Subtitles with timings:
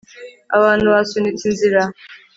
[0.57, 1.81] abantu basunitse inzira